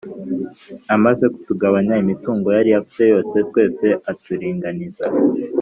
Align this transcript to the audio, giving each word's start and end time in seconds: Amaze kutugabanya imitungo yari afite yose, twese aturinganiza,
Amaze 0.95 1.25
kutugabanya 1.33 1.95
imitungo 2.03 2.47
yari 2.57 2.69
afite 2.79 3.03
yose, 3.11 3.35
twese 3.49 3.85
aturinganiza, 4.11 5.05